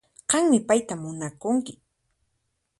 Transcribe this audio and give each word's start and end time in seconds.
Qanmi 0.31 0.59
payta 0.67 0.93
munakunki 1.01 1.73